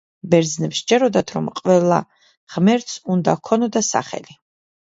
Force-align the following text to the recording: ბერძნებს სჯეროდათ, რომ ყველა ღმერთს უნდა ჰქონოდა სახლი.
ბერძნებს 0.29 0.79
სჯეროდათ, 0.83 1.33
რომ 1.35 1.51
ყველა 1.59 1.99
ღმერთს 2.55 2.99
უნდა 3.17 3.37
ჰქონოდა 3.43 3.89
სახლი. 3.93 4.41